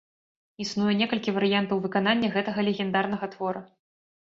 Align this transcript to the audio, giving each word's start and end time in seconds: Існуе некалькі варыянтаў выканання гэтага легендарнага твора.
Існуе 0.63 0.93
некалькі 1.01 1.35
варыянтаў 1.35 1.83
выканання 1.85 2.33
гэтага 2.39 2.59
легендарнага 2.71 3.33
твора. 3.37 3.67